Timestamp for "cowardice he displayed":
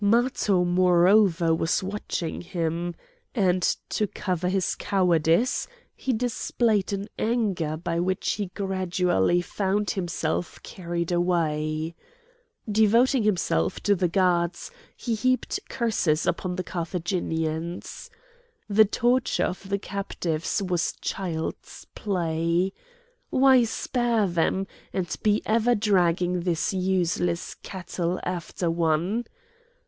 4.73-6.91